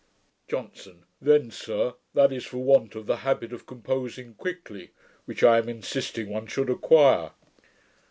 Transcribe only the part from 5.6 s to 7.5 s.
insisting one should acquire.'